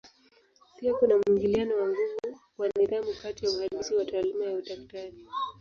[0.77, 5.25] Pia kuna mwingiliano wa nguvu wa nidhamu kati ya uhandisi na taaluma ya udaktari.